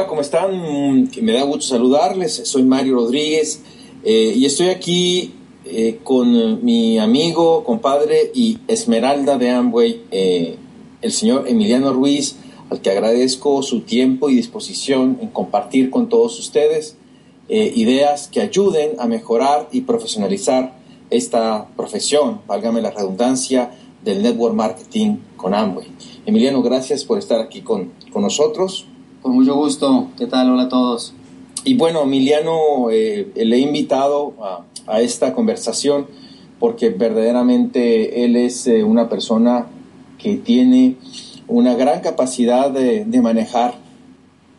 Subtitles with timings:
[0.00, 1.10] Hola, ¿cómo están?
[1.20, 2.48] Me da gusto saludarles.
[2.48, 3.60] Soy Mario Rodríguez
[4.02, 5.34] eh, y estoy aquí
[5.66, 10.56] eh, con mi amigo, compadre y Esmeralda de Amway, eh,
[11.02, 12.36] el señor Emiliano Ruiz,
[12.70, 16.96] al que agradezco su tiempo y disposición en compartir con todos ustedes
[17.50, 20.78] ideas que ayuden a mejorar y profesionalizar
[21.10, 23.72] esta profesión, válgame la redundancia,
[24.02, 25.88] del network marketing con Amway.
[26.24, 28.86] Emiliano, gracias por estar aquí con, con nosotros.
[29.22, 30.08] Con mucho gusto.
[30.16, 30.50] ¿Qué tal?
[30.50, 31.12] Hola a todos.
[31.64, 34.32] Y bueno, Emiliano, eh, le he invitado
[34.86, 36.06] a, esta conversación
[36.58, 39.66] porque verdaderamente él es eh, una persona
[40.16, 40.96] que tiene
[41.48, 43.74] una gran capacidad de, manejar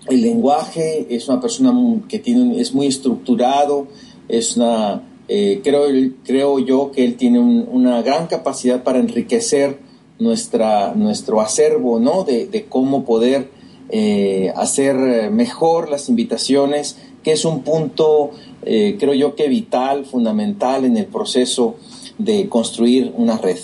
[0.08, 1.74] el lenguaje, es una persona
[2.08, 3.88] que tiene, es muy estructurado,
[4.28, 5.86] es una, eh, creo,
[6.24, 9.80] creo yo que él tiene una gran capacidad para enriquecer
[10.20, 12.24] nuestra, nuestro acervo, ¿no?
[12.24, 13.60] De, de cómo poder
[13.94, 20.86] eh, hacer mejor las invitaciones, que es un punto, eh, creo yo que vital, fundamental
[20.86, 21.76] en el proceso
[22.18, 23.58] de construir una red.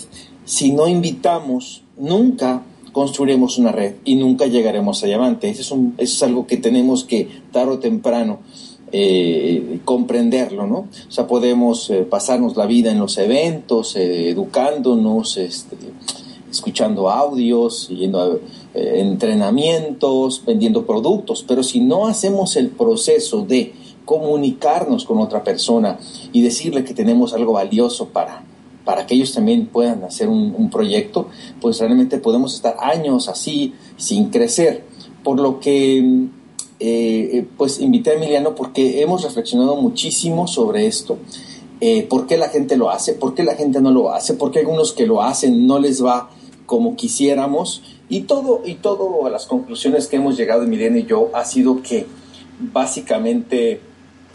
[0.44, 5.48] Si no invitamos, nunca construiremos una red y nunca llegaremos a diamante.
[5.48, 8.40] Eso es, un, es algo que tenemos que tarde o temprano
[8.92, 10.88] eh, comprenderlo, ¿no?
[11.08, 15.76] O sea, podemos pasarnos la vida en los eventos, educándonos, este,
[16.50, 18.38] escuchando audios, yendo a
[18.74, 23.72] eh, entrenamientos, vendiendo productos, pero si no hacemos el proceso de
[24.04, 25.98] comunicarnos con otra persona
[26.32, 28.42] y decirle que tenemos algo valioso para,
[28.84, 31.28] para que ellos también puedan hacer un, proyecto,
[31.60, 34.84] pues realmente podemos estar años así sin crecer.
[35.22, 36.26] Por lo que,
[36.80, 41.18] eh, pues invité a Emiliano porque hemos reflexionado muchísimo sobre esto.
[41.80, 43.12] Eh, ¿Por qué la gente lo hace?
[43.12, 44.32] ¿Por qué la gente no lo hace?
[44.34, 46.30] ¿Por qué algunos que lo hacen no les va
[46.64, 47.82] como quisiéramos?
[48.08, 51.82] Y todo, y todo a las conclusiones que hemos llegado Emiliano y yo ha sido
[51.82, 52.06] que
[52.58, 53.80] básicamente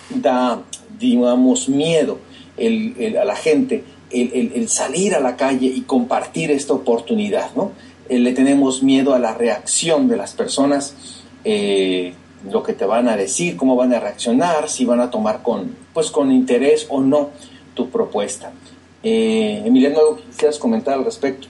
[0.10, 0.62] da,
[1.00, 2.20] digamos, miedo
[2.58, 3.84] a la gente
[4.14, 7.72] el, salir a la calle y compartir esta oportunidad, ¿no?
[8.10, 10.96] Eh, le tenemos miedo a la reacción de las personas,
[11.44, 12.14] eh,
[12.52, 15.76] lo que te van a decir, cómo van a reaccionar, si van a tomar con,
[15.94, 17.30] pues, con interés o no
[17.74, 18.52] tu propuesta.
[19.02, 21.48] Eh, Emiliano, ¿algo quisieras comentar al respecto?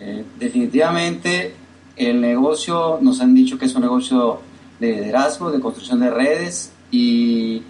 [0.00, 1.54] Eh, definitivamente
[1.96, 4.40] el negocio, nos han dicho que es un negocio
[4.78, 7.62] de liderazgo, de construcción de redes y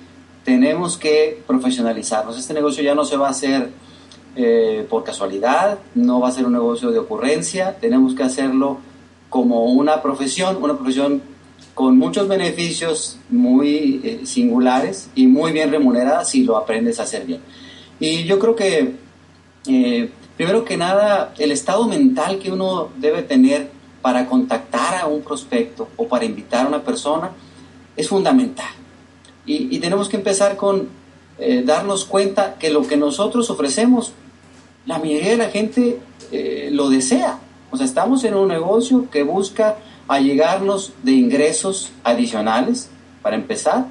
[0.45, 2.39] tenemos que profesionalizarnos.
[2.39, 3.71] Este negocio ya no se va a hacer
[4.37, 8.79] eh, por casualidad, no va a ser un negocio de ocurrencia, tenemos que hacerlo
[9.29, 11.23] como una profesión, una profesión
[11.75, 17.27] con muchos beneficios muy eh, singulares y muy bien remunerada si lo aprendes a hacer
[17.27, 17.41] bien.
[17.99, 18.95] Y yo creo que
[20.41, 23.71] Primero que nada, el estado mental que uno debe tener
[24.01, 27.33] para contactar a un prospecto o para invitar a una persona
[27.95, 28.71] es fundamental.
[29.45, 30.89] Y, tenemos que empezar con
[31.39, 34.15] eh, darnos cuenta que lo que nosotros ofrecemos,
[34.87, 35.99] la mayoría de la gente
[36.33, 37.39] eh, lo desea.
[37.71, 39.77] O sea, estamos en un negocio que busca
[40.09, 42.89] allegarnos de ingresos adicionales,
[43.21, 43.89] para empezar,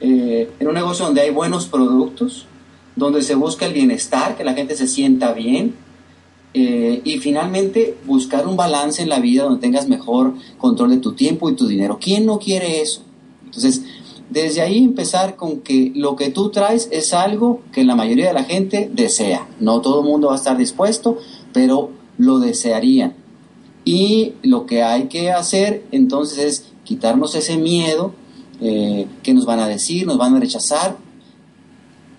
[0.00, 2.44] eh, en un negocio donde hay buenos productos,
[2.96, 5.74] donde se busca el bienestar, que la gente se sienta bien,
[6.54, 11.12] eh, y finalmente buscar un balance en la vida donde tengas mejor control de tu
[11.12, 11.98] tiempo y tu dinero.
[12.00, 13.02] ¿Quién no quiere eso?
[13.44, 13.82] Entonces,
[14.30, 18.32] desde ahí empezar con que lo que tú traes es algo que la mayoría de
[18.32, 19.46] la gente desea.
[19.60, 21.18] No todo el mundo va a estar dispuesto,
[21.52, 23.14] pero lo desearían.
[23.84, 28.14] Y lo que hay que hacer entonces es quitarnos ese miedo
[28.60, 30.96] eh, que nos van a decir, nos van a rechazar,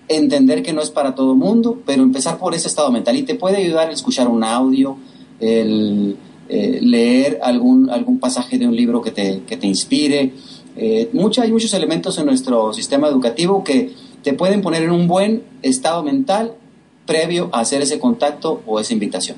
[0.07, 3.15] entender que no es para todo mundo, pero empezar por ese estado mental.
[3.17, 4.97] Y te puede ayudar el escuchar un audio,
[5.39, 6.17] el
[6.49, 10.31] eh, leer algún, algún pasaje de un libro que te, que te inspire.
[10.77, 13.91] Eh, hay muchos elementos en nuestro sistema educativo que
[14.23, 16.53] te pueden poner en un buen estado mental
[17.05, 19.37] previo a hacer ese contacto o esa invitación.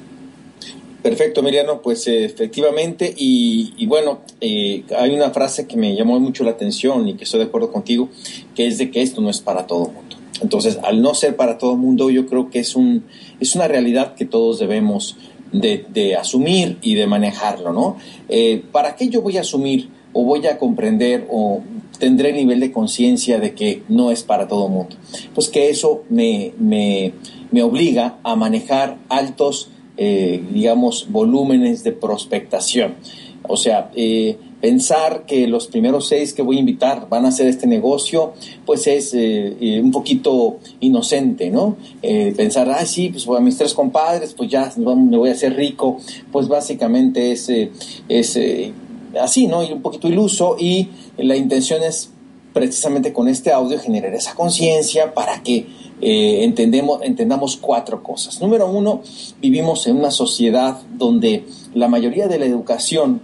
[1.01, 6.44] Perfecto, Miriano, pues eh, efectivamente, y, y bueno, hay una frase que me llamó mucho
[6.44, 8.10] la atención y que estoy de acuerdo contigo,
[8.54, 10.19] que es de que esto no es para todo mundo.
[10.41, 13.06] Entonces, al no ser para todo el mundo, yo creo que es, un,
[13.39, 15.18] es una realidad que todos debemos
[15.51, 17.97] de, asumir y de manejarlo, ¿no?
[18.27, 21.62] Eh, ¿Para qué yo voy a asumir o voy a comprender o
[22.00, 24.95] tendré nivel de conciencia de que no es para todo el mundo?
[25.33, 27.13] Pues que eso me, me,
[27.51, 32.95] me obliga a manejar altos, eh, digamos, volúmenes de prospectación.
[33.47, 37.47] O sea, eh, pensar que los primeros seis que voy a invitar van a hacer
[37.47, 38.33] este negocio,
[38.65, 41.77] pues es eh, eh, un poquito inocente, ¿no?
[42.01, 45.56] Eh, pensar, ah, sí, pues a mis tres compadres, pues ya me voy a hacer
[45.56, 45.97] rico,
[46.31, 47.50] pues básicamente es,
[48.09, 48.39] es
[49.19, 49.63] así, ¿no?
[49.63, 52.12] Y un poquito iluso y la intención es
[52.53, 55.67] precisamente con este audio generar esa conciencia para que
[56.01, 58.41] eh, entendemos, entendamos cuatro cosas.
[58.41, 59.01] Número uno,
[59.41, 63.21] vivimos en una sociedad donde la mayoría de la educación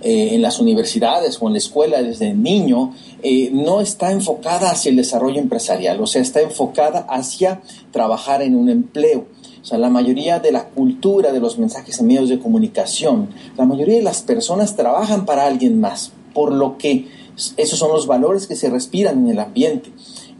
[0.00, 4.90] eh, en las universidades o en la escuela desde niño eh, no está enfocada hacia
[4.90, 9.26] el desarrollo empresarial, o sea, está enfocada hacia trabajar en un empleo.
[9.62, 13.64] O sea, la mayoría de la cultura de los mensajes en medios de comunicación, la
[13.64, 17.06] mayoría de las personas trabajan para alguien más, por lo que
[17.56, 19.90] esos son los valores que se respiran en el ambiente.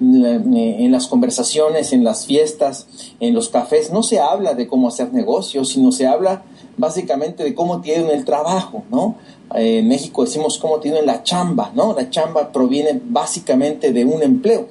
[0.00, 2.88] En las conversaciones, en las fiestas,
[3.20, 6.42] en los cafés, no se habla de cómo hacer negocios, sino se habla
[6.76, 9.16] básicamente de cómo tienen el trabajo, ¿no?
[9.54, 11.94] En México decimos cómo tienen la chamba, ¿no?
[11.94, 14.68] La chamba proviene básicamente de un empleo.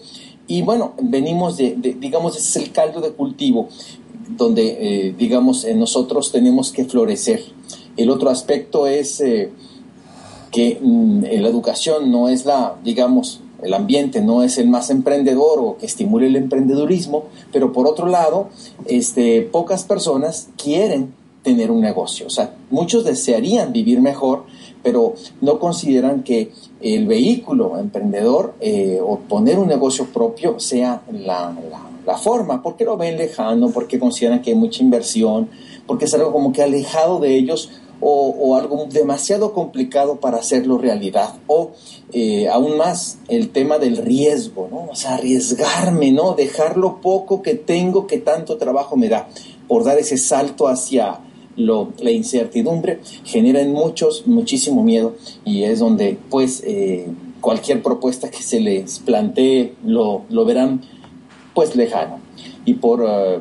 [0.47, 3.69] Y bueno, venimos de, digamos, ese es el caldo de cultivo
[4.29, 7.41] donde, eh, digamos, nosotros tenemos que florecer.
[7.97, 9.51] El otro aspecto es eh,
[10.51, 15.59] que mm, la educación no es la, digamos, el ambiente no es el más emprendedor
[15.59, 18.49] o que estimule el emprendedurismo, pero por otro lado,
[18.85, 22.27] este, pocas personas quieren tener un negocio.
[22.27, 24.45] O sea, muchos desearían vivir mejor,
[24.83, 26.51] pero no consideran que
[26.81, 31.55] el vehículo emprendedor eh, o poner un negocio propio sea la,
[32.05, 35.49] la, forma, porque lo ven lejano, porque consideran que hay mucha inversión,
[35.87, 37.69] porque es algo como que alejado de ellos
[38.01, 41.35] o, algo demasiado complicado para hacerlo realidad.
[41.47, 41.71] O
[42.11, 44.87] eh, aún más el tema del riesgo, ¿no?
[44.91, 46.33] O sea, arriesgarme, ¿no?
[46.33, 49.29] Dejar lo poco que tengo que tanto trabajo me da
[49.67, 51.19] por dar ese salto hacia
[51.65, 55.15] lo, la incertidumbre, genera en muchos muchísimo miedo
[55.45, 57.07] y es donde pues eh,
[57.39, 60.81] cualquier propuesta que se les plantee lo, lo verán
[61.53, 62.19] pues lejano.
[62.65, 63.39] Y por, eh,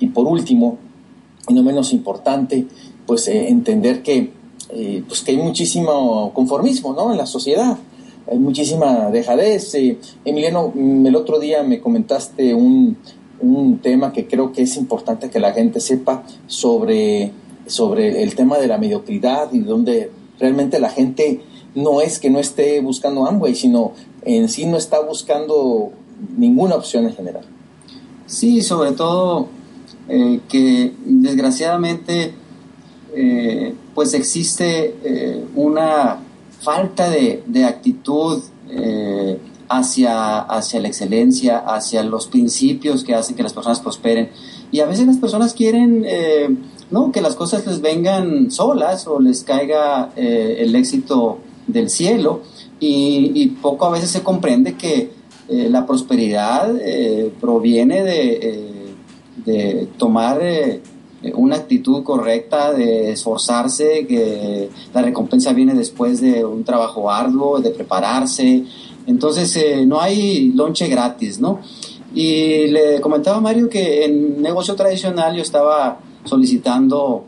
[0.00, 0.78] y por último,
[1.48, 2.66] y no menos importante,
[3.06, 4.30] pues eh, entender que,
[5.06, 7.12] pues que hay muchísimo conformismo ¿no?
[7.12, 7.76] en la sociedad,
[8.30, 9.74] hay muchísima dejadez.
[10.24, 12.96] Emiliano, mm, el otro día me comentaste un,
[13.40, 17.32] un, tema que creo que es importante que la gente sepa sobre,
[17.66, 21.42] sobre el tema de la mediocridad y donde realmente la gente
[21.74, 23.92] no es que no esté buscando Amway, sino
[24.22, 25.92] en sí no está buscando
[26.36, 27.44] ninguna opción en general.
[28.26, 29.48] Sí, sobre todo
[30.48, 32.34] que desgraciadamente
[33.14, 36.18] eh, pues existe eh, una
[36.60, 39.38] falta de, actitud eh,
[39.68, 44.30] hacia, hacia la excelencia, hacia los principios que hacen que las personas prosperen.
[44.70, 46.06] Y a veces las personas quieren
[46.92, 47.10] ¿no?
[47.10, 52.42] que las cosas les vengan solas o les caiga el éxito del cielo
[52.78, 55.10] y, poco a veces se comprende que
[55.48, 56.72] la prosperidad
[57.40, 58.72] proviene de,
[59.44, 60.40] de tomar
[61.22, 67.60] eh, una actitud correcta de esforzarse, que la recompensa viene después de un trabajo arduo,
[67.60, 68.64] de prepararse.
[69.06, 71.60] Entonces, eh, no hay lonche gratis, ¿no?
[72.14, 77.26] Y le comentaba a Mario que en negocio tradicional yo estaba solicitando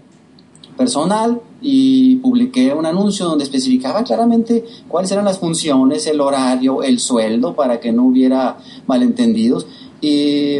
[0.76, 6.99] personal y publiqué un anuncio donde especificaba claramente cuáles eran las funciones, el horario, el
[6.99, 9.67] sueldo, para que no hubiera malentendidos.
[10.00, 10.58] Y,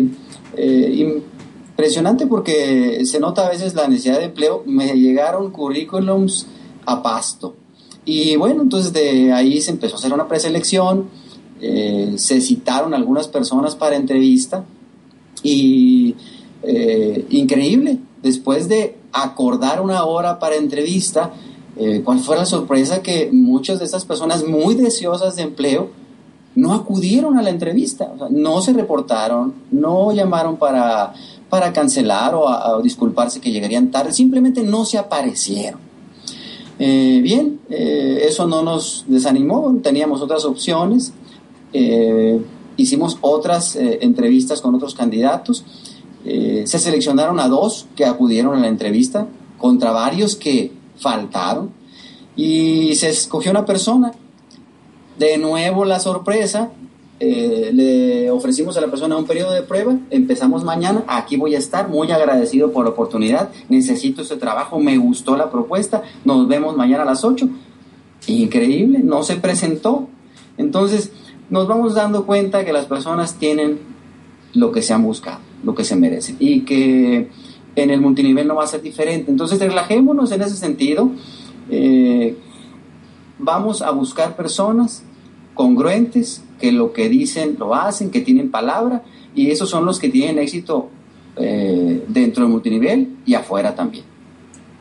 [0.57, 1.21] eh,
[1.77, 4.63] Impresionante porque se nota a veces la necesidad de empleo.
[4.65, 6.47] Me llegaron currículums
[6.87, 7.57] a pasto.
[8.05, 11.09] Y bueno, entonces de ahí se empezó a hacer una preselección,
[11.61, 14.65] eh, se citaron algunas personas para entrevista
[15.43, 16.15] y
[16.63, 21.35] eh, increíble, después de acordar una hora para entrevista,
[21.77, 23.03] eh, ¿cuál fue la sorpresa?
[23.03, 25.91] Que muchas de estas personas muy deseosas de empleo
[26.55, 31.13] no acudieron a la entrevista, no se reportaron, no llamaron para
[31.51, 35.79] para cancelar o, disculparse que llegarían tarde, simplemente no se aparecieron.
[36.81, 41.13] Eh, bien, eh, eso no nos desanimó, teníamos otras opciones,
[42.77, 45.65] hicimos otras entrevistas con otros candidatos,
[46.25, 49.27] se seleccionaron a dos que acudieron a la entrevista
[49.59, 51.71] contra varios que faltaron
[52.37, 54.13] y se escogió una persona.
[55.19, 56.71] De nuevo la sorpresa,
[57.21, 61.59] eh, le ofrecimos a la persona un periodo de prueba, empezamos mañana, aquí voy a
[61.59, 66.77] estar, muy agradecido por la oportunidad, necesito este trabajo, me gustó la propuesta, nos vemos
[66.77, 67.49] mañana a las 8.
[68.27, 70.09] Increíble, no se presentó.
[70.59, 71.13] Entonces,
[71.51, 73.79] nos vamos dando cuenta que las personas tienen
[74.55, 77.29] lo que se han buscado, lo que se merecen, y que
[77.77, 79.31] en el multinivel no va a ser diferente.
[79.31, 81.11] Entonces, relajémonos en ese sentido.
[81.71, 82.37] Eh,
[83.39, 85.03] vamos a buscar personas
[85.55, 89.03] congruentes, que lo que dicen lo hacen, que tienen palabra,
[89.35, 90.89] y esos son los que tienen éxito
[91.37, 94.05] eh, dentro del multinivel y afuera también.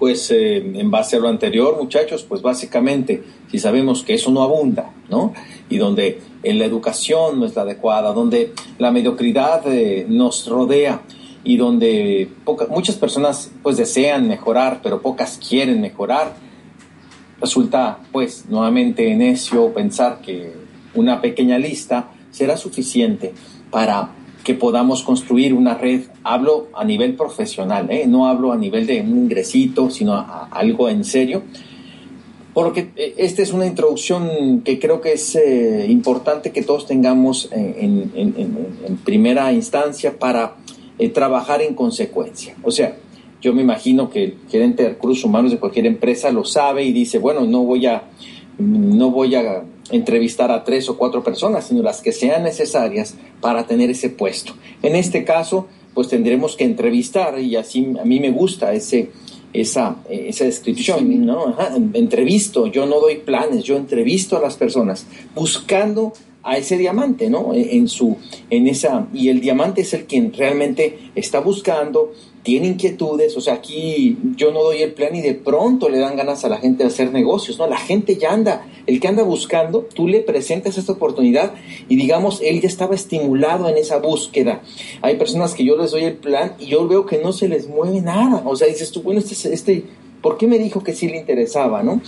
[0.03, 4.43] pues eh, en base a lo anterior, muchachos, pues básicamente, si sabemos que eso no
[4.43, 5.33] abunda, ¿no?
[5.69, 11.01] Y donde la educación no es la adecuada, donde la mediocridad eh, nos rodea
[11.43, 12.29] y donde
[12.69, 16.35] muchas personas pues desean mejorar, pero pocas quieren mejorar,
[17.39, 20.53] resulta pues nuevamente necio pensar que
[20.95, 23.33] una pequeña lista será suficiente
[23.69, 24.11] para
[24.43, 28.05] que podamos construir una red, hablo a nivel profesional, ¿eh?
[28.07, 31.43] no hablo a nivel de un ingresito, sino a, algo en serio,
[32.53, 37.49] porque eh, esta es una introducción que creo que es eh, importante que todos tengamos
[37.51, 38.11] en,
[39.03, 40.55] primera instancia para
[41.13, 42.55] trabajar en consecuencia.
[42.63, 42.95] O sea,
[43.41, 46.93] yo me imagino que el gerente de recursos humanos de cualquier empresa lo sabe y
[46.93, 48.03] dice, bueno, no voy a,
[48.57, 53.67] no voy a entrevistar a tres o cuatro personas, sino las que sean necesarias para
[53.67, 54.53] tener ese puesto.
[54.81, 59.11] En este caso, pues tendremos que entrevistar y así a mí me gusta ese,
[59.53, 61.55] esa, esa descripción, ¿no?
[61.93, 65.05] entrevisto, yo no doy planes, yo entrevisto a las personas
[65.35, 67.53] buscando a ese diamante, ¿no?
[67.53, 68.17] En su,
[68.49, 72.11] en esa, y el diamante es el quien realmente está buscando
[72.43, 76.17] tiene inquietudes, o sea, aquí yo no doy el plan y de pronto le dan
[76.17, 77.67] ganas a la gente de hacer negocios, ¿no?
[77.67, 81.53] La gente ya anda, el que anda buscando, tú le presentas esta oportunidad
[81.87, 84.61] y digamos, él ya estaba estimulado en esa búsqueda.
[85.01, 87.69] Hay personas que yo les doy el plan y yo veo que no se les
[87.69, 89.85] mueve nada, o sea, dices tú, bueno, este, este
[90.21, 92.01] ¿por qué me dijo que sí le interesaba, no?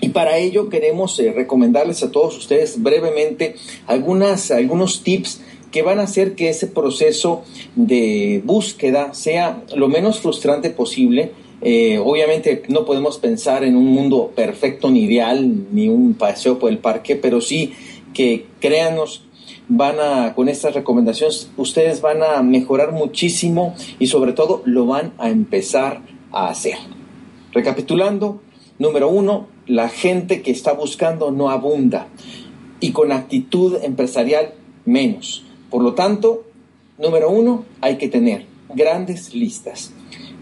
[0.00, 5.98] Y para ello queremos eh, recomendarles a todos ustedes brevemente algunas, algunos tips que van
[5.98, 7.42] a hacer que ese proceso
[7.76, 11.32] de búsqueda sea lo menos frustrante posible.
[11.62, 16.70] Eh, obviamente no podemos pensar en un mundo perfecto ni ideal, ni un paseo por
[16.70, 17.72] el parque, pero sí
[18.14, 19.24] que créanos,
[19.68, 25.12] van a, con estas recomendaciones, ustedes van a mejorar muchísimo y sobre todo lo van
[25.18, 26.74] a empezar a hacer.
[27.52, 28.40] Recapitulando,
[28.78, 32.08] número uno, la gente que está buscando no abunda
[32.80, 35.44] y con actitud empresarial menos.
[35.70, 36.44] Por lo tanto,
[36.98, 39.92] número uno, hay que tener grandes listas.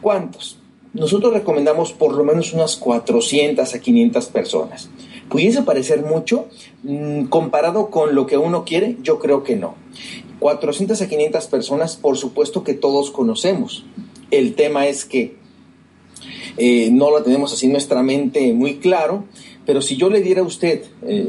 [0.01, 0.59] ¿Cuántos?
[0.95, 4.89] Nosotros recomendamos por lo menos unas 400 a 500 personas.
[5.29, 6.47] ¿Pudiese parecer mucho?
[6.83, 9.75] Mm, comparado con lo que uno quiere, yo creo que no.
[10.39, 13.85] 400 a 500 personas, por supuesto que todos conocemos.
[14.31, 15.37] El tema es que
[16.57, 19.25] eh, no lo tenemos así en nuestra mente muy claro
[19.69, 20.85] pero si yo le diera a usted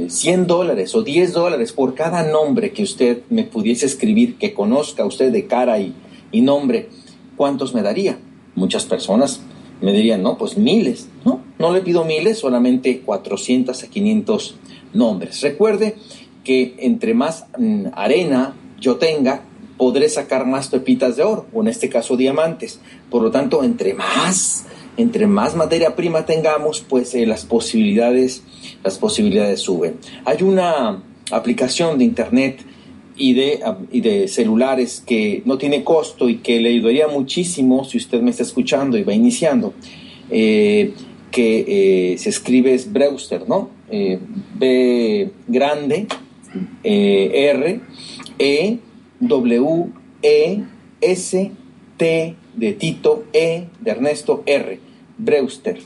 [0.08, 4.53] 100 eh, dólares o 10 dólares por cada nombre que usted me pudiese escribir, que
[4.53, 5.93] conozca usted de cara y,
[6.31, 6.88] y nombre,
[7.36, 8.17] ¿cuántos me daría?
[8.55, 9.41] Muchas personas
[9.81, 11.10] me dirían, no, pues miles.
[11.25, 14.55] No, no le pido miles, solamente 400 a 500
[14.93, 15.41] nombres.
[15.41, 15.98] Recuerde
[16.46, 19.41] que entre más mm, arena yo tenga,
[19.77, 22.79] podré sacar más pepitas de oro, o en este caso diamantes.
[23.10, 24.63] Por lo tanto, entre más
[25.00, 28.44] entre más materia prima tengamos, pues eh, las posibilidades,
[28.84, 29.96] las posibilidades suben.
[30.25, 31.01] Hay una
[31.32, 32.60] aplicación de internet
[33.15, 33.62] y de,
[33.94, 38.32] y de celulares que no tiene costo y que le ayudaría muchísimo si usted me
[38.32, 39.74] está escuchando y va iniciando,
[40.29, 40.94] eh,
[41.32, 43.70] que eh, se escribe es Brewster, ¿no?
[43.89, 46.08] B grande,
[46.84, 47.82] R,
[48.38, 48.79] E,
[49.22, 49.86] W,
[50.22, 50.63] E,
[51.00, 51.51] S,
[51.96, 54.88] T de Tito, E de Ernesto, R.
[55.19, 55.79] Brewster.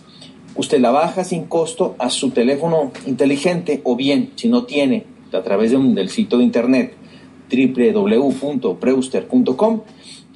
[0.56, 5.42] Usted la baja sin costo a su teléfono inteligente o bien, si no tiene, a
[5.42, 6.94] través de un, del sitio de internet
[7.52, 9.82] www.brewster.com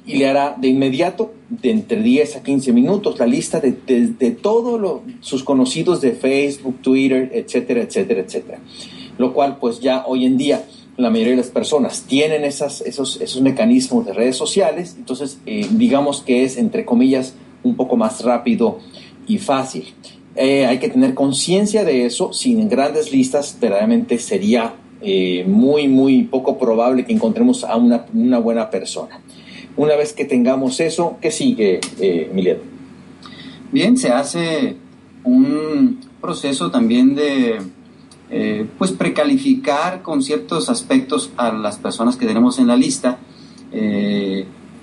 [0.06, 3.74] y le hará de inmediato, de entre 10 a 15 minutos, la lista de,
[4.42, 8.60] todos sus conocidos de Facebook, Twitter, etcétera, etcétera, etcétera.
[9.18, 10.64] Lo cual, pues ya hoy en día,
[10.96, 15.68] la mayoría de las personas tienen esas, esos, esos mecanismos de redes sociales, entonces eh,
[15.72, 17.34] digamos que es, entre comillas,
[17.68, 18.80] un poco más rápido
[19.28, 19.94] y fácil.
[20.36, 26.24] Eh, hay que tener conciencia de eso, sin grandes listas verdaderamente sería eh, muy, muy
[26.24, 29.20] poco probable que encontremos a una, buena persona.
[29.76, 32.60] Una vez que tengamos eso, ¿qué sigue, eh,
[33.72, 34.76] Bien, se hace
[35.24, 37.58] un proceso también de
[38.32, 43.20] eh, pues precalificar con ciertos aspectos a las personas que tenemos en la lista.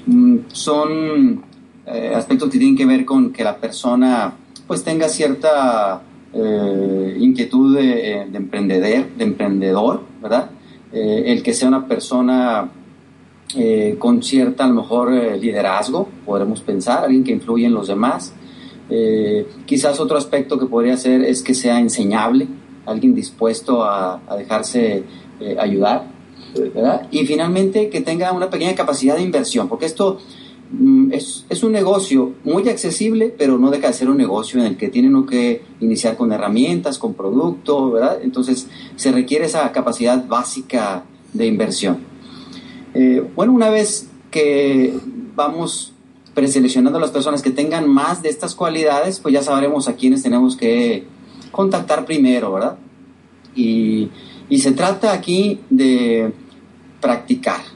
[0.06, 1.42] Mm, son
[1.86, 4.34] eh, aspectos que tienen que ver con que la persona
[4.66, 6.00] pues tenga cierta
[6.32, 10.50] eh, inquietud de, eh, de, emprender, de emprendedor, ¿verdad?
[10.92, 12.70] el que sea una persona
[13.98, 18.32] con cierta, a lo mejor, liderazgo, podremos pensar, alguien que influye en los demás.
[19.66, 22.46] quizás otro aspecto que podría ser es que sea enseñable,
[22.86, 25.02] alguien dispuesto a, a dejarse
[25.58, 26.06] ayudar,
[26.72, 27.08] ¿verdad?
[27.10, 30.20] Y finalmente que tenga una pequeña capacidad de inversión, porque esto
[31.12, 34.76] es, es, un negocio muy accesible, pero no deja de ser un negocio en el
[34.76, 38.18] que tienen que iniciar con herramientas, con producto, ¿verdad?
[38.22, 41.98] Entonces se requiere esa capacidad básica de inversión.
[42.94, 44.94] Eh, bueno, una vez que
[45.36, 45.92] vamos
[46.34, 50.22] preseleccionando a las personas que tengan más de estas cualidades, pues ya sabremos a quiénes
[50.22, 51.04] tenemos que
[51.52, 52.76] contactar primero, ¿verdad?
[53.54, 54.08] Y,
[54.48, 56.32] y se trata aquí de
[57.00, 57.73] practicar.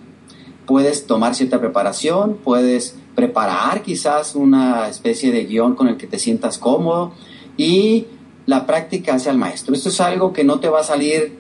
[0.69, 6.21] Puedes tomar cierta preparación, puedes preparar quizás una especie de guion con el que te
[6.21, 7.13] sientas cómodo
[7.57, 8.07] y
[8.47, 9.75] la práctica hace al maestro.
[9.75, 11.39] Esto es algo que no te va a salir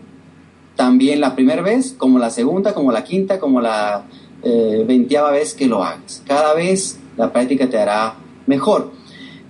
[0.74, 4.06] tan bien la primera vez como la segunda, como la quinta, como la
[4.42, 6.22] eh, veintiava vez que lo hagas.
[6.26, 8.14] Cada vez la práctica te hará
[8.46, 8.92] mejor.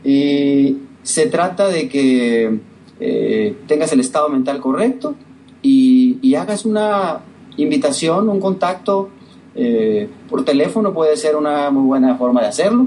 [0.04, 2.60] Y se trata de que
[3.00, 5.14] eh, tengas el estado mental correcto
[5.62, 7.20] y, hagas una
[7.56, 9.10] invitación, un contacto
[9.60, 12.86] eh, por teléfono, puede ser una muy buena forma de hacerlo.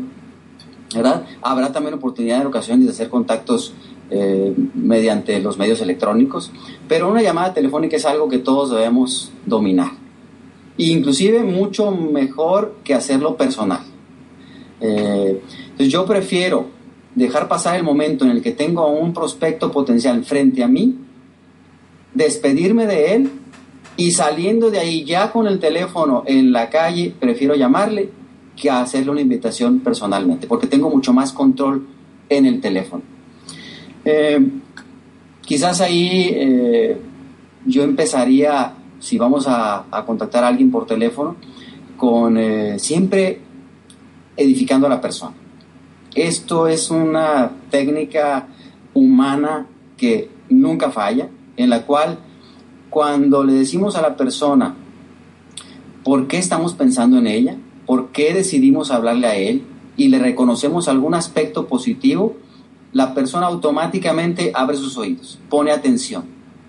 [0.95, 1.25] ¿verdad?
[1.41, 3.73] Habrá también oportunidad en ocasiones de hacer contactos
[4.09, 6.51] eh, mediante los medios electrónicos,
[6.87, 9.91] pero una llamada telefónica es algo que todos debemos dominar.
[10.77, 13.81] Inclusive mucho mejor que hacerlo personal.
[14.79, 16.67] Eh, entonces yo prefiero
[17.15, 20.95] dejar pasar el momento en el que tengo a un prospecto potencial frente a mí,
[22.13, 23.31] despedirme de él
[23.97, 28.09] y saliendo de ahí ya con el teléfono en la calle, prefiero llamarle
[28.55, 31.87] que hacerle una invitación personalmente, porque tengo mucho más control
[32.29, 33.03] en el teléfono.
[34.05, 34.39] Eh,
[35.41, 36.97] quizás ahí eh,
[37.65, 41.35] yo empezaría, si vamos a, contactar a alguien por teléfono,
[41.97, 43.39] con eh, siempre
[44.35, 45.35] edificando a la persona.
[46.15, 48.47] Esto es una técnica
[48.93, 49.67] humana
[49.97, 52.19] que nunca falla, en la cual
[52.91, 54.75] cuando le decimos a la persona
[56.03, 57.55] por qué estamos pensando en ella,
[57.85, 59.63] por qué decidimos hablarle a él
[59.95, 62.35] y le reconocemos algún aspecto positivo,
[62.91, 66.25] la persona automáticamente abre sus oídos, pone atención,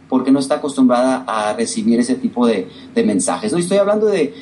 [0.08, 2.68] porque no está acostumbrada a recibir ese tipo de,
[3.04, 3.52] mensajes.
[3.52, 4.32] No estoy hablando de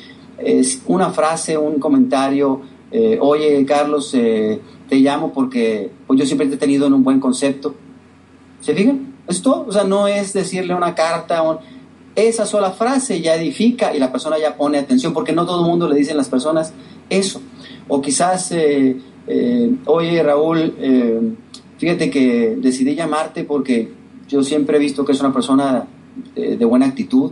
[0.85, 6.55] una frase, un comentario, eh, oye Carlos, eh, te llamo porque pues, yo siempre te
[6.55, 7.73] he tenido en un buen concepto.
[8.59, 9.15] ¿Se fijan?
[9.27, 11.41] Esto, o sea, no es decirle una carta,
[12.15, 15.67] esa sola frase ya edifica y la persona ya pone atención, porque no todo el
[15.67, 16.73] mundo le dicen las personas
[17.09, 17.41] eso.
[17.87, 18.97] O quizás, eh,
[19.27, 21.21] eh, oye Raúl, eh,
[21.77, 23.91] fíjate que decidí llamarte porque
[24.27, 25.87] yo siempre he visto que es una persona
[26.35, 27.31] de, buena actitud.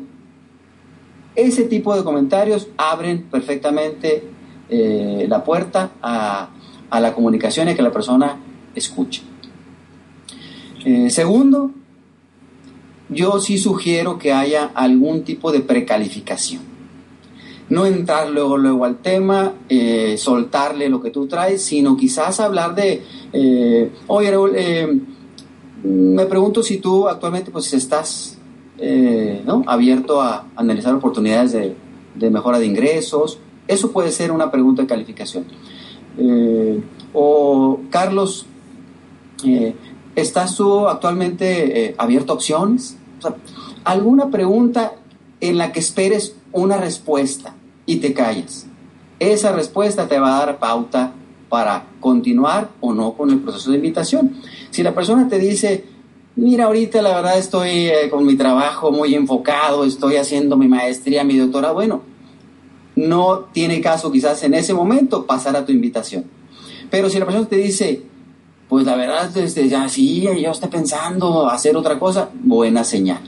[1.36, 4.24] Ese tipo de comentarios abren perfectamente
[4.70, 6.50] la puerta a,
[6.90, 8.38] a, la comunicación y a que la persona
[8.76, 9.24] escuche.
[11.08, 11.72] segundo,
[13.10, 16.62] yo sí sugiero que haya algún tipo de precalificación.
[17.70, 22.74] No entrar luego, luego al tema, eh, soltarle lo que tú traes, sino quizás hablar
[22.74, 25.00] de, eh, oye eh,
[25.84, 28.38] me pregunto si tú actualmente pues estás
[29.46, 29.64] ¿no?
[29.68, 31.76] abierto a analizar oportunidades de,
[32.16, 33.40] de, mejora de ingresos.
[33.68, 35.46] Eso puede ser una pregunta de calificación.
[37.14, 38.46] o Carlos,
[40.16, 42.99] ¿estás tú actualmente abierto a opciones?
[43.84, 44.94] Alguna pregunta
[45.42, 47.56] en la que esperes una respuesta
[47.86, 48.68] y te calles.
[49.20, 51.14] Esa respuesta te va a dar pauta
[51.50, 54.36] para continuar o no con el proceso de invitación.
[54.70, 55.86] Si la persona te dice,
[56.36, 61.24] mira, ahorita la verdad estoy eh, con mi trabajo muy enfocado, estoy haciendo mi maestría,
[61.24, 62.02] mi doctora, bueno,
[62.96, 66.26] no tiene caso quizás en ese momento pasar a tu invitación.
[66.90, 68.04] Pero si la persona te dice,
[68.70, 73.20] pues la verdad, desde ya sí, ya está pensando hacer otra cosa, buena señal.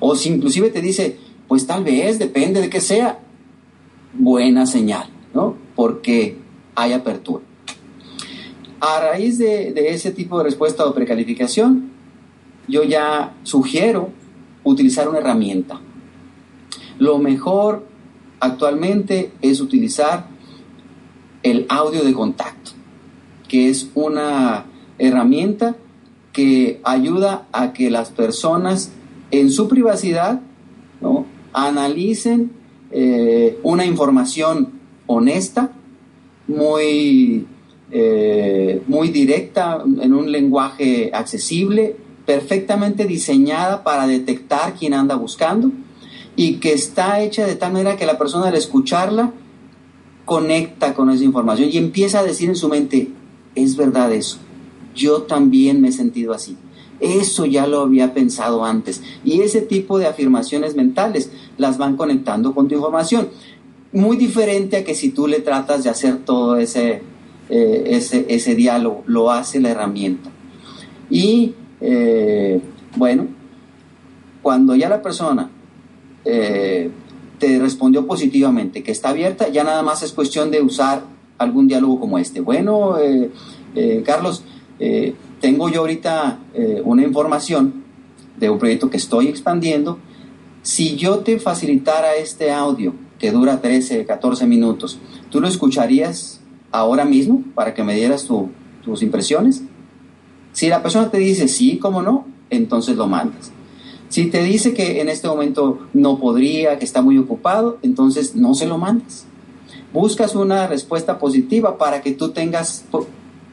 [0.00, 3.18] O si inclusive te dice, pues tal vez, depende de qué sea,
[4.12, 5.56] buena señal, ¿no?
[5.74, 6.36] Porque
[6.74, 7.42] hay apertura.
[8.80, 11.90] A raíz de, de ese tipo de respuesta o precalificación,
[12.68, 14.10] yo ya sugiero
[14.62, 15.80] utilizar una herramienta.
[16.98, 17.86] Lo mejor
[18.40, 20.26] actualmente es utilizar
[21.42, 22.65] el audio de contacto
[23.48, 24.66] que es una
[24.98, 25.76] herramienta
[26.32, 28.92] que ayuda a que las personas
[29.30, 30.40] en su privacidad
[31.00, 31.26] ¿no?
[31.52, 32.52] analicen
[32.90, 34.72] eh, una información
[35.06, 35.72] honesta,
[36.46, 37.46] muy,
[37.90, 45.70] eh, muy directa, en un lenguaje accesible, perfectamente diseñada para detectar quién anda buscando
[46.34, 49.32] y que está hecha de tal manera que la persona al escucharla
[50.24, 53.08] conecta con esa información y empieza a decir en su mente,
[53.56, 54.38] es verdad eso.
[54.94, 56.56] Yo también me he sentido así.
[57.00, 59.02] Eso ya lo había pensado antes.
[59.24, 63.28] Y ese tipo de afirmaciones mentales las van conectando con tu información.
[63.92, 67.02] muy diferente a que si tú le tratas de hacer todo ese,
[67.48, 70.28] eh, ese, ese, diálogo, lo hace la herramienta.
[71.08, 72.60] Y eh,
[72.96, 73.26] bueno,
[74.42, 75.50] cuando ya la persona
[76.24, 76.90] eh,
[77.38, 81.04] te respondió positivamente, que está abierta, ya nada más es cuestión de usar
[81.38, 82.40] algún diálogo como este.
[82.40, 82.96] Bueno,
[84.04, 84.44] Carlos,
[85.40, 86.38] tengo yo ahorita
[86.84, 87.84] una información
[88.38, 89.98] de un proyecto que estoy expandiendo.
[90.62, 94.98] Si yo te facilitara este audio, que dura 13, 14 minutos,
[95.30, 98.28] ¿tú lo escucharías ahora mismo para que me dieras
[98.84, 99.62] tus impresiones?
[100.52, 102.26] Si la persona te dice sí, ¿cómo no?
[102.50, 103.52] Entonces lo mandas.
[104.08, 108.54] Si te dice que en este momento no podría, que está muy ocupado, entonces no
[108.54, 109.26] se lo mandas.
[109.96, 112.84] Buscas una respuesta positiva para que tú tengas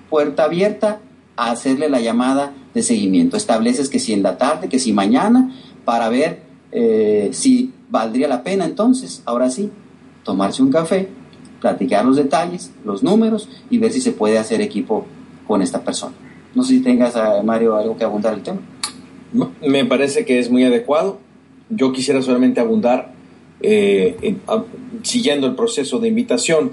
[0.09, 0.99] puerta abierta
[1.37, 3.37] a hacerle la llamada de seguimiento.
[3.37, 6.41] Estableces que si en la tarde, que si mañana, para ver
[6.73, 9.71] eh, si valdría la pena entonces, ahora sí,
[10.25, 11.07] tomarse un café,
[11.61, 15.05] platicar los detalles, los números y ver si se puede hacer equipo
[15.47, 16.13] con esta persona.
[16.55, 18.59] No sé si tengas, eh, Mario, algo que abundar el tema.
[19.65, 21.19] Me parece que es muy adecuado.
[21.69, 23.12] Yo quisiera solamente abundar,
[23.63, 24.35] eh,
[25.01, 26.71] siguiendo el proceso de invitación,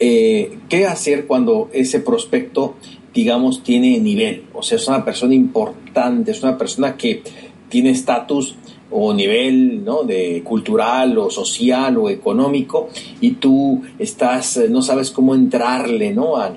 [0.00, 2.74] eh, qué hacer cuando ese prospecto,
[3.14, 4.44] digamos, tiene nivel.
[4.52, 7.22] O sea, es una persona importante, es una persona que
[7.68, 8.56] tiene estatus
[8.90, 10.04] o nivel ¿no?
[10.04, 12.88] de cultural o social o económico
[13.20, 16.36] y tú estás no sabes cómo entrarle ¿no?
[16.36, 16.52] a,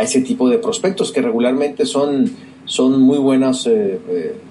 [0.00, 2.30] ese tipo de prospectos que regularmente son,
[2.64, 4.00] son muy buenos eh,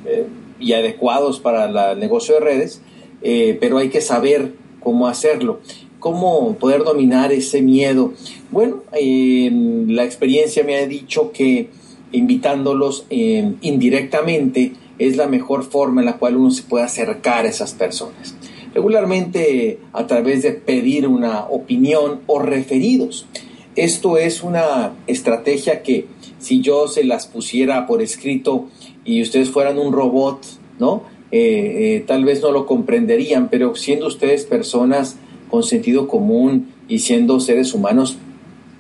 [0.06, 0.28] eh,
[0.60, 2.82] y adecuados para el negocio de redes
[3.22, 5.60] eh, pero hay que saber cómo hacerlo
[6.00, 8.14] cómo poder dominar ese miedo
[8.52, 11.70] bueno la experiencia me ha dicho que
[12.12, 17.74] invitándolos indirectamente es la mejor forma en la cual uno se puede acercar a esas
[17.74, 18.36] personas.
[18.74, 23.28] Regularmente a través de pedir una opinión o referidos.
[23.76, 26.08] Esto es una estrategia que
[26.40, 28.68] si yo se las pusiera por escrito
[29.06, 30.46] y ustedes fueran un robot,
[30.80, 31.04] ¿no?
[31.32, 35.18] Eh, eh, tal vez no lo comprenderían, pero siendo ustedes personas
[35.50, 38.18] con sentido común y siendo seres humanos,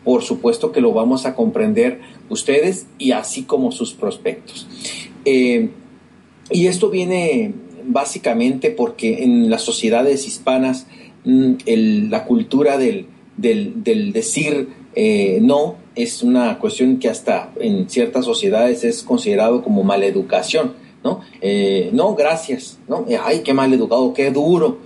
[0.05, 4.67] por supuesto que lo vamos a comprender ustedes y así como sus prospectos.
[5.25, 5.69] Eh,
[6.49, 7.53] y esto viene
[7.85, 10.87] básicamente porque en las sociedades hispanas
[11.25, 11.53] mm,
[12.09, 14.69] la cultura del, decir
[15.41, 21.21] no es una cuestión que hasta en ciertas sociedades es considerado como maleducación, ¿no?
[21.41, 23.05] Eh, no, gracias, ¿no?
[23.23, 24.77] Ay, qué maleducado, qué duro.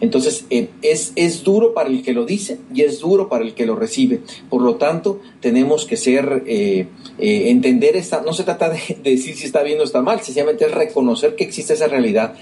[0.00, 3.54] Entonces, eh, es, es, duro para el que lo dice y es duro para el
[3.54, 4.20] que lo recibe.
[4.50, 9.36] Por lo tanto, tenemos que ser, eh, eh, entender esta, no se trata de, decir
[9.36, 12.34] si está bien o está mal, sencillamente es reconocer que existe esa realidad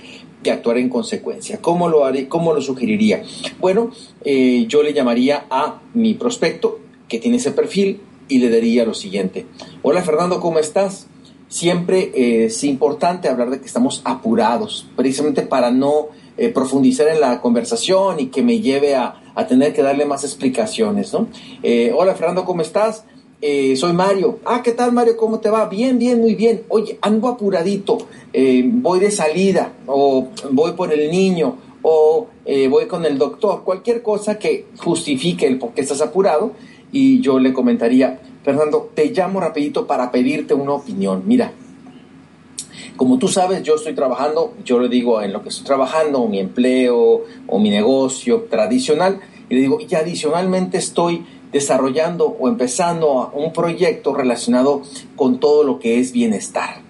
[0.43, 1.61] y actuar en consecuencia.
[1.61, 2.29] ¿Cómo lo haré?
[2.29, 3.23] ¿Cómo lo sugeriría?
[3.61, 3.93] Bueno,
[4.25, 9.47] yo le llamaría a mi prospecto que tiene ese perfil y le diría lo siguiente.
[9.83, 11.07] Hola Fernando, ¿cómo estás?
[11.53, 16.07] Siempre es importante hablar de que estamos apurados, precisamente para no
[16.39, 21.13] eh, profundizar en la conversación y que me lleve a, tener que darle más explicaciones,
[21.13, 21.27] ¿no?
[21.63, 23.05] Eh, hola Fernando, ¿cómo estás?
[23.43, 24.39] Eh, soy Mario.
[24.47, 25.19] Ah, ¿qué tal Mario?
[25.19, 25.67] ¿Cómo te va?
[25.67, 26.63] Bien, bien, muy bien.
[26.71, 27.99] Oye, ando apuradito.
[28.33, 32.29] voy de salida o voy por el niño o
[32.71, 33.63] voy con el doctor.
[33.63, 36.53] Cualquier cosa que justifique el por qué estás apurado.
[36.93, 41.23] Y yo le comentaría, Fernando, te llamo rapidito para pedirte una opinión.
[41.27, 41.53] Mira,
[42.97, 46.39] como tú sabes, yo estoy trabajando, yo le digo en lo que estoy trabajando, mi
[46.39, 53.53] empleo o mi negocio tradicional, y le digo, y adicionalmente estoy desarrollando o empezando un
[53.53, 54.83] proyecto relacionado
[55.17, 56.81] con todo lo que es bienestar.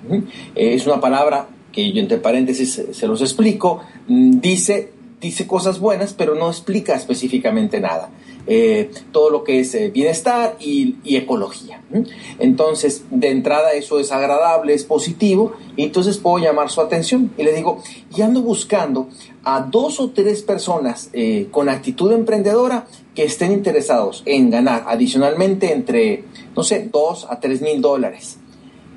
[0.55, 6.13] Es una palabra que yo entre paréntesis se los explico, mm, dice, dice cosas buenas,
[6.13, 8.11] pero no explica específicamente nada.
[8.49, 11.81] Eh, todo lo que es eh, bienestar y, ecología.
[12.41, 17.45] Entonces, de entrada eso es agradable, es positivo, y entonces puedo llamar su atención y
[17.45, 17.81] le digo,
[18.17, 19.09] y ando buscando
[19.45, 25.73] a dos o tres personas eh, con actitud emprendedora que estén interesados en ganar adicionalmente
[25.73, 26.25] entre,
[26.57, 28.39] no sé, dos a tres mil dólares.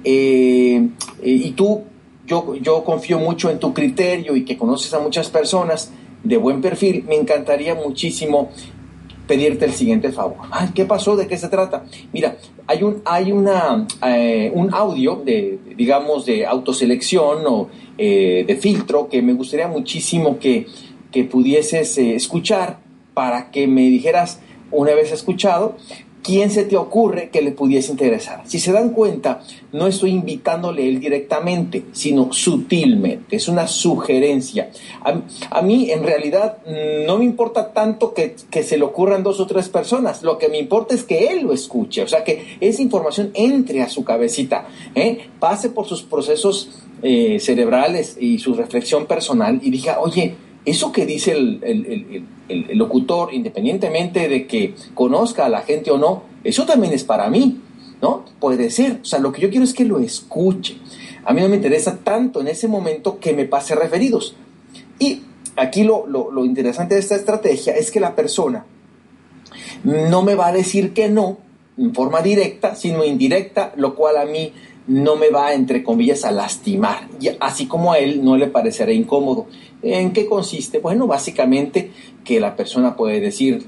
[0.04, 1.84] y tú,
[2.26, 5.92] yo, yo confío mucho en tu criterio y que conoces a muchas personas
[6.24, 8.50] de buen perfil, me encantaría muchísimo
[9.28, 10.38] pedirte el siguiente favor.
[10.74, 11.16] ¿Qué pasó?
[11.16, 11.86] ¿De qué se trata?
[12.14, 18.56] Mira, hay un, hay una, eh, un audio de, digamos, de autoselección o eh, de
[18.56, 20.68] filtro que me gustaría muchísimo que,
[21.12, 22.80] que pudieses eh, escuchar
[23.14, 25.78] para que me dijeras, una vez escuchado,
[26.26, 28.42] ¿quién se te ocurre que le pudiese interesar?
[28.46, 34.72] Si se dan cuenta, no estoy invitándole él directamente, sino sutilmente, es una sugerencia.
[35.52, 36.58] A, mí, en realidad,
[37.06, 40.58] no me importa tanto que, se le ocurran dos o tres personas, lo que me
[40.58, 44.68] importa es que él lo escuche, o sea, que esa información entre a su cabecita,
[44.96, 45.28] ¿eh?
[45.40, 46.70] pase por sus procesos
[47.04, 52.28] eh, cerebrales y su reflexión personal y diga, oye, eso que dice el,
[52.74, 57.62] locutor, independientemente de que conozca a la gente o no, eso también es para mí,
[58.02, 58.26] ¿no?
[58.40, 59.00] Puede ser.
[59.02, 60.78] O sea, lo que yo quiero es que lo escuche.
[61.24, 64.36] A mí no me interesa tanto en ese momento que me pase referidos.
[65.00, 65.22] Y
[65.56, 68.66] aquí lo, lo interesante de esta estrategia es que la persona
[69.84, 71.38] no me va a decir que no
[71.78, 74.54] en forma directa, sino indirecta, lo cual a mí
[74.88, 77.08] no me va, entre comillas, a lastimar,
[77.40, 79.48] así como a él no le parecerá incómodo.
[79.82, 80.80] ¿En qué consiste?
[80.80, 81.92] Bueno, básicamente
[82.24, 83.66] que la persona puede decir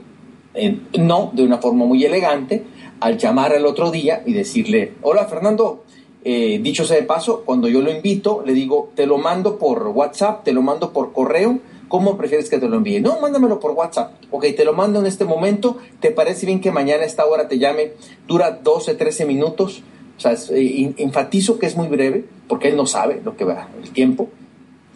[0.97, 2.63] no de una forma muy elegante
[2.99, 5.83] al llamar al otro día y decirle, hola Fernando,
[6.23, 9.87] eh, dicho sea de paso, cuando yo lo invito, le digo, te lo mando por
[9.87, 12.99] WhatsApp, te lo mando por correo, ¿cómo prefieres que te lo envíe?
[12.99, 14.13] No, mándamelo por WhatsApp.
[14.31, 17.47] Ok, te lo mando en este momento, ¿te parece bien que mañana a esta hora
[17.47, 17.93] te llame?
[18.27, 19.83] Dura 12, 13 minutos
[20.17, 23.69] o sea, eh, enfatizo que es muy breve, porque él no sabe lo que va,
[23.81, 24.29] el tiempo.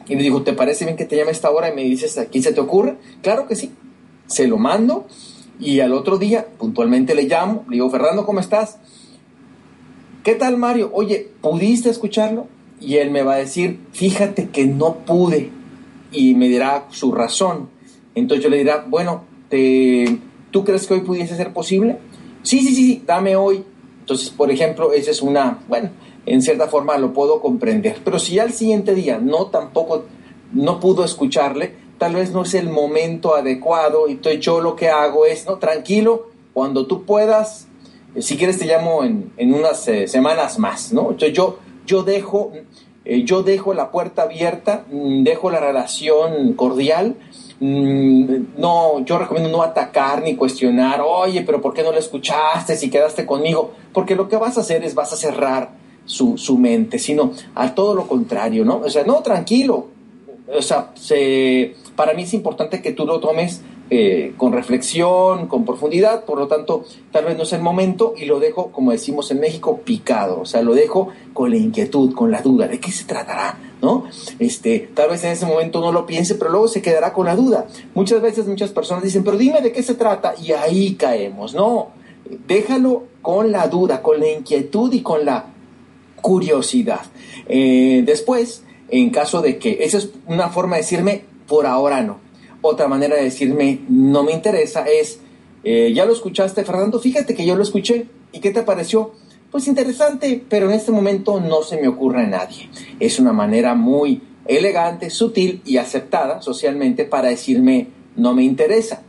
[0.07, 1.69] Y le digo, ¿te parece bien que te llame a esta hora?
[1.69, 2.97] Y me dices, ¿a quién se te ocurre?
[3.21, 3.71] Claro que sí.
[4.25, 5.05] Se lo mando
[5.59, 8.79] y al otro día, puntualmente le llamo, le digo, Fernando, ¿cómo estás?
[10.23, 10.89] ¿Qué tal, Mario?
[10.93, 12.47] Oye, ¿pudiste escucharlo?
[12.79, 15.51] Y él me va a decir, fíjate que no pude.
[16.11, 17.69] Y me dirá su razón.
[18.15, 20.17] Entonces yo le dirá, bueno, te,
[20.49, 21.99] ¿tú crees que hoy pudiese ser posible?
[22.41, 23.63] Sí, sí, sí, sí, dame hoy
[24.11, 25.89] entonces, por ejemplo, esa es una, bueno,
[26.25, 27.99] en cierta forma lo puedo comprender.
[28.03, 30.03] Pero si al siguiente día no tampoco,
[30.51, 34.09] no pudo escucharle, tal vez no es el momento adecuado.
[34.09, 37.67] Y entonces yo lo que hago es, no, tranquilo, cuando tú puedas,
[38.13, 41.11] eh, si quieres te llamo en, unas eh, semanas más, ¿no?
[41.11, 42.51] Entonces yo, yo dejo,
[43.05, 47.15] eh, yo dejo la puerta abierta, mm, dejo la relación cordial
[47.61, 52.89] no, yo recomiendo no atacar ni cuestionar, oye, pero ¿por qué no lo escuchaste si
[52.89, 53.71] quedaste conmigo?
[53.93, 55.69] Porque lo que vas a hacer es vas a cerrar
[56.05, 58.77] su, su mente, sino a todo lo contrario, ¿no?
[58.77, 59.87] O sea, no, tranquilo.
[60.51, 65.63] O sea, se, para mí es importante que tú lo tomes eh, con reflexión, con
[65.63, 69.29] profundidad, por lo tanto, tal vez no es el momento y lo dejo, como decimos
[69.29, 72.91] en México, picado, o sea, lo dejo con la inquietud, con la duda, ¿de qué
[72.91, 73.57] se tratará?
[73.81, 74.05] ¿No?
[74.37, 77.35] Este, tal vez en ese momento no lo piense, pero luego se quedará con la
[77.35, 77.65] duda.
[77.95, 81.89] Muchas veces muchas personas dicen, pero dime de qué se trata, y ahí caemos, no,
[82.47, 85.47] déjalo con la duda, con la inquietud y con la
[86.21, 87.01] curiosidad.
[87.47, 92.19] Eh, después, en caso de que, esa es una forma de decirme, por ahora no
[92.61, 95.19] otra manera de decirme no me interesa es,
[95.63, 99.11] eh, ya lo escuchaste Fernando, fíjate que yo lo escuché y ¿qué te pareció?
[99.51, 102.69] Pues interesante, pero en este momento no se me ocurre a nadie.
[103.01, 109.03] Es una manera muy elegante, sutil y aceptada socialmente para decirme no me interesa.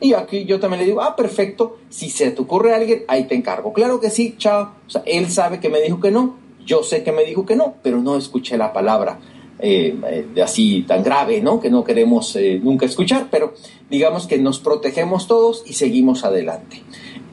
[0.00, 3.24] Y aquí yo también le digo, ah, perfecto, si se te ocurre a alguien, ahí
[3.24, 3.72] te encargo.
[3.72, 4.74] Claro que sí, chao.
[4.86, 7.56] O sea, él sabe que me dijo que no, yo sé que me dijo que
[7.56, 9.18] no, pero no escuché la palabra.
[9.58, 11.60] Eh, eh, así tan grave, ¿no?
[11.60, 13.54] Que no queremos eh, nunca escuchar, pero
[13.88, 16.82] digamos que nos protegemos todos y seguimos adelante.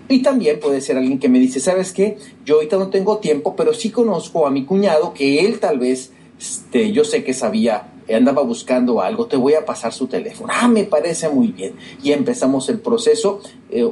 [0.10, 2.18] Y también puede ser alguien que me dice, ¿sabes qué?
[2.46, 6.12] Yo ahorita no tengo tiempo, pero sí conozco a mi cuñado que él tal vez,
[6.40, 10.52] este, yo sé que sabía, andaba buscando algo, te voy a pasar su teléfono.
[10.54, 11.74] Ah, me parece muy bien.
[12.04, 13.42] Y empezamos el proceso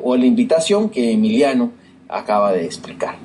[0.03, 1.71] o la invitación que Emiliano
[2.09, 3.15] acaba de explicar.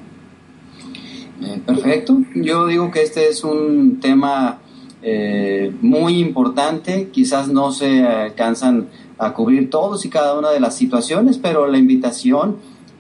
[1.66, 2.18] perfecto.
[2.34, 4.60] Yo digo que este es un tema
[5.02, 7.08] eh, muy importante.
[7.12, 11.78] Quizás no se alcanzan a cubrir todos y cada una de las situaciones, pero la
[11.78, 12.56] invitación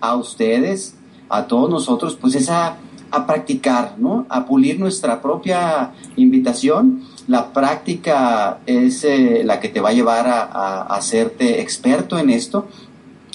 [0.08, 0.94] a ustedes,
[1.28, 2.78] a todos nosotros, pues es a,
[3.26, 4.26] practicar, ¿no?
[4.28, 7.02] A pulir nuestra propia invitación.
[7.28, 12.66] La práctica es eh, la que te va a llevar a, hacerte experto en esto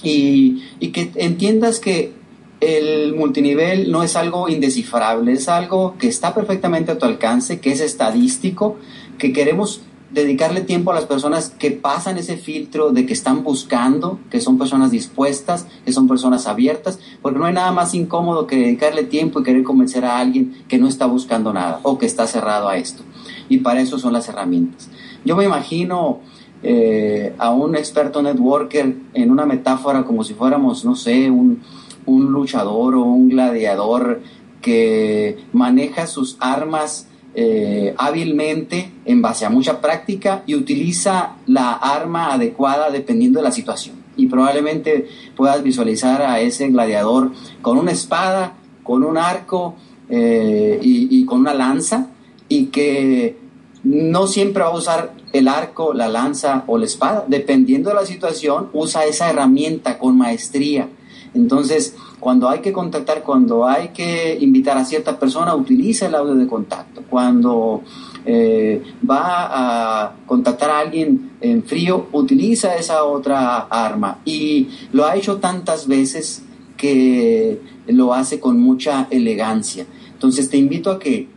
[0.03, 2.13] y, y que entiendas que
[2.59, 7.71] el multinivel no es algo indescifrable, es algo que está perfectamente a tu alcance, que
[7.71, 8.77] es estadístico,
[9.17, 14.19] que queremos dedicarle tiempo a las personas que pasan ese filtro de que están buscando,
[14.29, 18.57] que son personas dispuestas, que son personas abiertas, porque no hay nada más incómodo que
[18.57, 22.27] dedicarle tiempo y querer convencer a alguien que no está buscando nada o que está
[22.27, 23.03] cerrado a esto.
[23.47, 24.89] Y para eso son las herramientas.
[25.23, 26.19] Yo me imagino
[26.63, 31.61] eh, a un experto networker en una metáfora como si fuéramos, no sé, un,
[32.05, 34.21] un luchador o un gladiador
[34.61, 42.33] que maneja sus armas eh, hábilmente en base a mucha práctica y utiliza la arma
[42.33, 44.01] adecuada dependiendo de la situación.
[44.17, 49.75] y probablemente puedas visualizar a ese gladiador con una espada, con un arco
[50.09, 52.07] eh, y, con una lanza
[52.49, 53.37] y que
[53.83, 58.05] no siempre va a usar el arco, la lanza o la espada, dependiendo de la
[58.05, 60.89] situación, usa esa herramienta con maestría.
[61.33, 66.35] Entonces, cuando hay que contactar, cuando hay que invitar a cierta persona, utiliza el audio
[66.35, 67.03] de contacto.
[67.09, 67.81] Cuando
[68.25, 74.19] eh, va a contactar a alguien en frío, utiliza esa otra arma.
[74.25, 76.43] Y lo ha hecho tantas veces
[76.77, 79.85] que lo hace con mucha elegancia.
[80.13, 81.27] Entonces te invito a que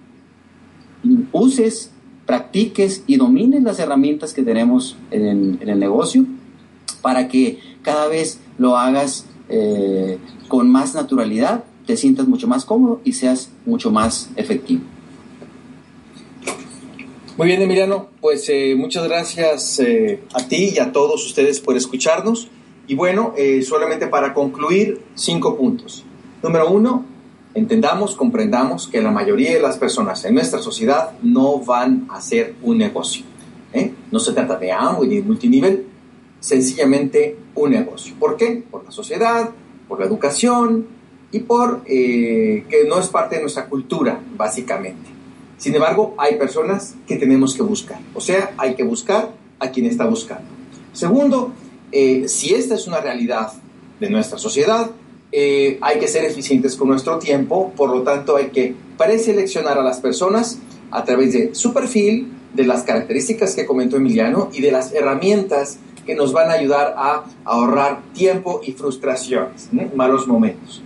[1.32, 1.90] uses,
[2.26, 6.24] practiques y domines las herramientas que tenemos en, el negocio
[7.02, 13.00] para que cada vez lo hagas eh, con más naturalidad, te sientas mucho más cómodo
[13.04, 14.82] y seas mucho más efectivo.
[17.36, 21.76] Muy bien, Emiliano, pues eh, muchas gracias eh, a ti y a todos ustedes por
[21.76, 22.48] escucharnos.
[22.86, 23.32] Y bueno,
[23.66, 26.04] solamente para concluir, cinco puntos.
[26.42, 27.06] Número uno,
[27.54, 32.56] entendamos, comprendamos que la mayoría de las personas en nuestra sociedad no van a hacer
[32.62, 33.24] un negocio.
[34.12, 35.86] No se trata de Amway ni de multinivel,
[36.44, 38.14] sencillamente un negocio.
[38.20, 38.62] ¿Por qué?
[38.70, 39.48] Por la sociedad,
[39.88, 40.86] por la educación
[41.32, 45.08] y por que no es parte de nuestra cultura, básicamente.
[45.56, 47.98] Sin embargo, hay personas que tenemos que buscar.
[48.12, 50.44] O sea, hay que buscar a quien está buscando.
[50.92, 51.54] Segundo,
[51.90, 53.50] eh, si esta es una realidad
[53.98, 54.90] de nuestra sociedad,
[55.32, 59.82] eh, hay que ser eficientes con nuestro tiempo, por lo tanto hay que preseleccionar a
[59.82, 60.58] las personas
[60.90, 65.78] a través de su perfil, de las características que comentó Emiliano y de las herramientas
[66.04, 70.82] que nos van a ayudar a ahorrar tiempo y frustraciones, malos momentos.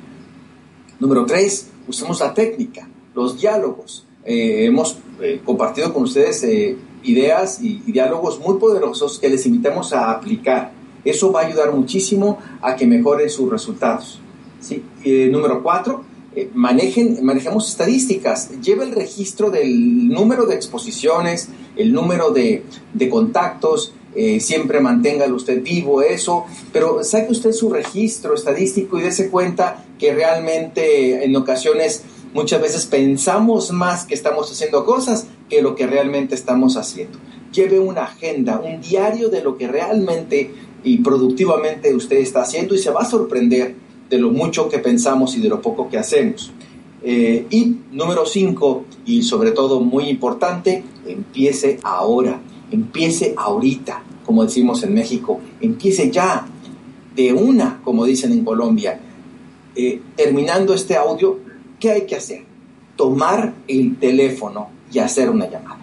[1.01, 4.05] Número tres, usemos la técnica, los diálogos.
[4.25, 9.93] Eh, hemos eh, compartido con ustedes eh, ideas y, diálogos muy poderosos que les invitamos
[9.93, 10.73] a aplicar.
[11.05, 14.21] Eso va a ayudar muchísimo a que mejoren sus resultados.
[14.61, 14.83] ¿sí?
[15.31, 16.05] número cuatro,
[16.53, 18.51] manejen, manejemos estadísticas.
[18.61, 23.95] Lleve el registro del número de exposiciones, el número de, de contactos,
[24.41, 30.13] siempre manténgalo usted vivo eso, pero saque usted su registro estadístico y dése cuenta que
[30.13, 32.03] realmente en ocasiones
[32.35, 37.19] Muchas veces pensamos más que estamos haciendo cosas que lo que realmente estamos haciendo.
[37.53, 40.51] Lleve una agenda, un diario de lo que realmente
[40.85, 43.75] y productivamente usted está haciendo y se va a sorprender
[44.11, 46.53] de lo mucho que pensamos y de lo poco que hacemos.
[47.03, 54.85] Eh, y número cinco, y sobre todo muy importante, empiece ahora, empiece ahorita, como decimos
[54.85, 56.47] en México, empiece ya,
[57.17, 59.01] de una, como dicen en Colombia.
[59.75, 61.39] Eh, terminando este audio,
[61.81, 62.43] ¿Qué hay que hacer?
[62.97, 65.79] Tomar el teléfono y hacer una llamada.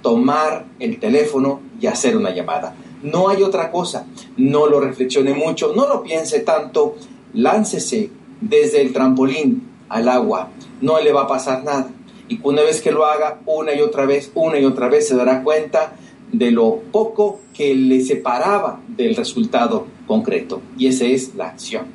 [0.00, 2.74] Tomar el teléfono y hacer una llamada.
[3.02, 4.06] No hay otra cosa.
[4.36, 6.96] No lo reflexione mucho, no lo piense tanto.
[7.34, 10.50] Láncese desde el trampolín al agua.
[10.80, 11.90] No le va a pasar nada.
[12.28, 15.16] Y una vez que lo haga una y otra vez, una y otra vez, se
[15.16, 15.96] dará cuenta
[16.32, 20.62] de lo poco que le separaba del resultado concreto.
[20.78, 21.86] Y esa es la acción.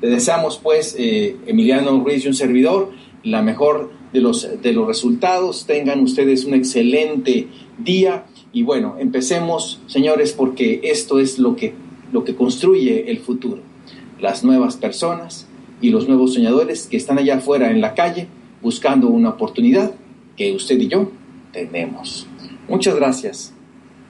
[0.00, 2.92] Le deseamos pues, eh, Emiliano Ruiz y un servidor,
[3.24, 5.66] la mejor de los, de los resultados.
[5.66, 7.48] Tengan ustedes un excelente
[7.78, 8.26] día.
[8.52, 11.74] Y bueno, empecemos, señores, porque esto es lo que,
[12.12, 13.62] lo que construye el futuro.
[14.20, 15.46] Las nuevas personas
[15.80, 18.28] y los nuevos soñadores que están allá afuera en la calle
[18.62, 19.92] buscando una oportunidad
[20.36, 21.10] que usted y yo
[21.52, 22.26] tenemos.
[22.68, 23.54] Muchas gracias.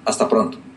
[0.09, 0.68] Hasta pronto.